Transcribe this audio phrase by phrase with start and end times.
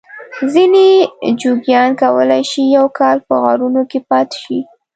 [0.53, 0.87] ځینې
[1.41, 4.59] جوګیان کولای شي یو کال په غارونو کې پاته شي.